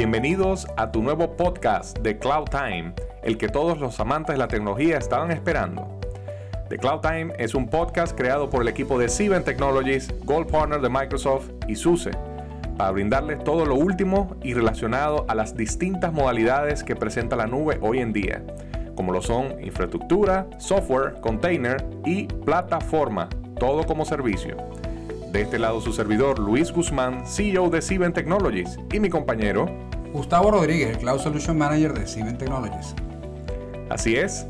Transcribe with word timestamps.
Bienvenidos 0.00 0.66
a 0.78 0.90
tu 0.90 1.02
nuevo 1.02 1.36
podcast 1.36 1.98
de 1.98 2.18
Cloud 2.18 2.46
Time, 2.48 2.94
el 3.22 3.36
que 3.36 3.48
todos 3.50 3.78
los 3.78 4.00
amantes 4.00 4.32
de 4.32 4.38
la 4.38 4.48
tecnología 4.48 4.96
estaban 4.96 5.30
esperando. 5.30 6.00
The 6.70 6.78
Cloud 6.78 7.00
Time 7.00 7.34
es 7.36 7.54
un 7.54 7.68
podcast 7.68 8.16
creado 8.16 8.48
por 8.48 8.62
el 8.62 8.68
equipo 8.68 8.98
de 8.98 9.10
Sieben 9.10 9.44
Technologies, 9.44 10.08
Gold 10.24 10.50
Partner 10.50 10.80
de 10.80 10.88
Microsoft 10.88 11.50
y 11.68 11.76
SUSE, 11.76 12.12
para 12.78 12.92
brindarles 12.92 13.44
todo 13.44 13.66
lo 13.66 13.74
último 13.74 14.34
y 14.42 14.54
relacionado 14.54 15.26
a 15.28 15.34
las 15.34 15.54
distintas 15.54 16.14
modalidades 16.14 16.82
que 16.82 16.96
presenta 16.96 17.36
la 17.36 17.46
nube 17.46 17.78
hoy 17.82 17.98
en 17.98 18.14
día, 18.14 18.42
como 18.96 19.12
lo 19.12 19.20
son 19.20 19.62
infraestructura, 19.62 20.46
software, 20.56 21.20
container 21.20 21.76
y 22.06 22.24
plataforma, 22.24 23.28
todo 23.58 23.84
como 23.84 24.06
servicio. 24.06 24.56
De 25.32 25.42
este 25.42 25.60
lado 25.60 25.80
su 25.80 25.92
servidor 25.92 26.40
Luis 26.40 26.72
Guzmán, 26.72 27.24
CEO 27.24 27.70
de 27.70 27.82
Sieben 27.82 28.12
Technologies, 28.12 28.80
y 28.92 28.98
mi 28.98 29.08
compañero 29.08 29.66
Gustavo 30.12 30.50
Rodríguez, 30.50 30.90
el 30.90 30.98
Cloud 30.98 31.20
Solution 31.20 31.56
Manager 31.56 31.94
de 31.94 32.04
Sieben 32.08 32.36
Technologies. 32.36 32.96
Así 33.90 34.16
es. 34.16 34.44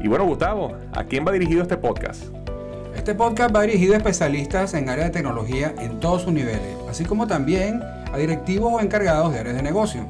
Y 0.00 0.06
bueno, 0.06 0.24
Gustavo, 0.24 0.76
¿a 0.92 1.02
quién 1.02 1.26
va 1.26 1.32
dirigido 1.32 1.62
este 1.62 1.76
podcast? 1.76 2.22
Este 2.94 3.16
podcast 3.16 3.54
va 3.54 3.62
dirigido 3.62 3.94
a 3.94 3.96
especialistas 3.96 4.74
en 4.74 4.88
áreas 4.88 5.08
de 5.08 5.12
tecnología 5.12 5.74
en 5.78 5.98
todos 5.98 6.22
sus 6.22 6.32
niveles, 6.32 6.76
así 6.88 7.04
como 7.04 7.26
también 7.26 7.82
a 8.12 8.16
directivos 8.16 8.72
o 8.74 8.80
encargados 8.80 9.32
de 9.32 9.40
áreas 9.40 9.56
de 9.56 9.62
negocio. 9.62 10.06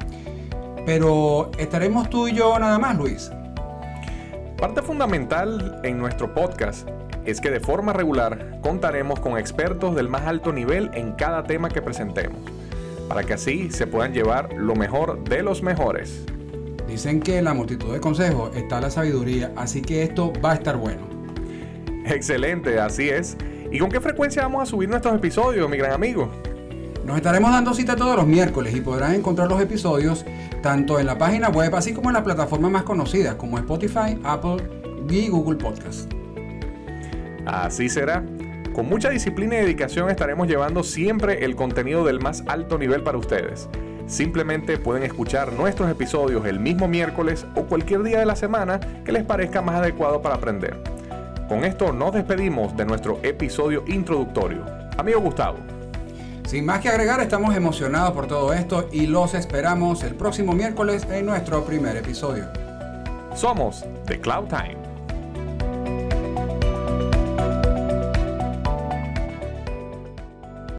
Pero, 0.85 1.49
¿estaremos 1.57 2.11
tú 2.11 2.27
y 2.27 2.33
yo 2.33 2.59
nada 2.59 2.77
más, 2.77 2.95
Luis? 2.97 3.31
Parte 4.63 4.81
fundamental 4.81 5.81
en 5.83 5.97
nuestro 5.97 6.33
podcast 6.33 6.87
es 7.25 7.41
que 7.41 7.51
de 7.51 7.59
forma 7.59 7.91
regular 7.91 8.61
contaremos 8.61 9.19
con 9.19 9.37
expertos 9.37 9.93
del 9.93 10.07
más 10.07 10.21
alto 10.21 10.53
nivel 10.53 10.89
en 10.93 11.11
cada 11.15 11.43
tema 11.43 11.67
que 11.67 11.81
presentemos, 11.81 12.39
para 13.09 13.25
que 13.25 13.33
así 13.33 13.69
se 13.71 13.87
puedan 13.87 14.13
llevar 14.13 14.53
lo 14.53 14.73
mejor 14.73 15.21
de 15.25 15.43
los 15.43 15.63
mejores. 15.63 16.23
Dicen 16.87 17.19
que 17.19 17.39
en 17.39 17.43
la 17.43 17.53
multitud 17.53 17.91
de 17.91 17.99
consejos 17.99 18.55
está 18.55 18.79
la 18.79 18.89
sabiduría, 18.89 19.51
así 19.57 19.81
que 19.81 20.01
esto 20.01 20.31
va 20.41 20.51
a 20.51 20.55
estar 20.55 20.77
bueno. 20.77 21.09
Excelente, 22.05 22.79
así 22.79 23.09
es. 23.09 23.35
¿Y 23.69 23.79
con 23.79 23.89
qué 23.89 23.99
frecuencia 23.99 24.43
vamos 24.43 24.63
a 24.63 24.65
subir 24.65 24.87
nuestros 24.87 25.13
episodios, 25.13 25.69
mi 25.69 25.75
gran 25.75 25.91
amigo? 25.91 26.31
Nos 27.05 27.17
estaremos 27.17 27.51
dando 27.51 27.73
cita 27.73 27.97
todos 27.97 28.15
los 28.15 28.25
miércoles 28.25 28.73
y 28.75 28.81
podrán 28.81 29.13
encontrar 29.13 29.49
los 29.49 29.61
episodios 29.61 30.25
tanto 30.61 30.99
en 30.99 31.05
la 31.05 31.17
página 31.17 31.49
web 31.49 31.75
así 31.75 31.93
como 31.93 32.09
en 32.09 32.13
las 32.13 32.23
plataformas 32.23 32.71
más 32.71 32.83
conocidas 32.83 33.35
como 33.35 33.57
Spotify, 33.57 34.17
Apple 34.23 34.63
y 35.09 35.27
Google 35.27 35.57
Podcast. 35.57 36.09
Así 37.45 37.89
será. 37.89 38.23
Con 38.73 38.87
mucha 38.87 39.09
disciplina 39.09 39.55
y 39.55 39.59
dedicación 39.59 40.09
estaremos 40.09 40.47
llevando 40.47 40.81
siempre 40.81 41.43
el 41.43 41.55
contenido 41.55 42.05
del 42.05 42.21
más 42.21 42.43
alto 42.47 42.77
nivel 42.77 43.03
para 43.03 43.17
ustedes. 43.17 43.67
Simplemente 44.07 44.77
pueden 44.77 45.03
escuchar 45.03 45.51
nuestros 45.53 45.89
episodios 45.89 46.45
el 46.45 46.59
mismo 46.59 46.87
miércoles 46.87 47.45
o 47.55 47.63
cualquier 47.63 48.03
día 48.03 48.19
de 48.19 48.25
la 48.25 48.35
semana 48.35 48.79
que 49.03 49.11
les 49.11 49.23
parezca 49.25 49.61
más 49.61 49.75
adecuado 49.75 50.21
para 50.21 50.35
aprender. 50.35 50.81
Con 51.49 51.65
esto 51.65 51.91
nos 51.91 52.13
despedimos 52.13 52.75
de 52.77 52.85
nuestro 52.85 53.19
episodio 53.23 53.83
introductorio. 53.87 54.65
Amigo 54.97 55.19
Gustavo. 55.19 55.72
Sin 56.53 56.67
más 56.67 56.81
que 56.81 56.89
agregar, 56.89 57.19
estamos 57.19 57.55
emocionados 57.55 58.11
por 58.11 58.27
todo 58.27 58.53
esto 58.53 58.87
y 58.91 59.07
los 59.07 59.33
esperamos 59.33 60.03
el 60.03 60.13
próximo 60.13 60.53
miércoles 60.53 61.03
en 61.09 61.25
nuestro 61.25 61.65
primer 61.65 61.97
episodio. 61.97 62.45
Somos 63.33 63.83
The 64.05 64.19
Cloud 64.19 64.49
Time. 64.49 64.82